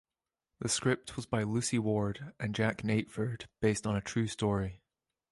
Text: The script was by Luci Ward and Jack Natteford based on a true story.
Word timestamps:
The 0.61 0.67
script 0.67 1.15
was 1.15 1.27
by 1.27 1.43
Luci 1.43 1.77
Ward 1.77 2.33
and 2.39 2.55
Jack 2.55 2.81
Natteford 2.81 3.45
based 3.61 3.85
on 3.85 3.95
a 3.95 4.01
true 4.01 4.25
story. 4.25 4.81